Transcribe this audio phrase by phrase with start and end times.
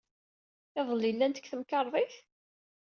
[0.79, 2.15] Iḍelli, llant deg temkarḍit?